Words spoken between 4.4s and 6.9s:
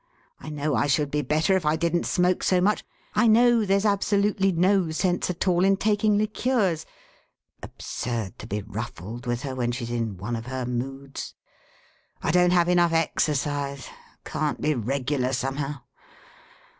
no sense at all in taking liqueurs.